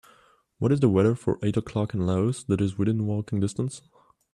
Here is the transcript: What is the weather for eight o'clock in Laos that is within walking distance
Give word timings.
What 0.57 0.71
is 0.71 0.79
the 0.79 0.89
weather 0.89 1.13
for 1.13 1.37
eight 1.43 1.55
o'clock 1.57 1.93
in 1.93 2.07
Laos 2.07 2.43
that 2.45 2.59
is 2.59 2.75
within 2.75 3.05
walking 3.05 3.39
distance 3.39 3.83